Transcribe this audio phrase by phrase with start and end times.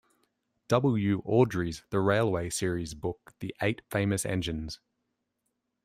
[0.69, 1.21] W.
[1.27, 4.79] Awdry's "The Railway Series" book 'The Eight Famous Engines'.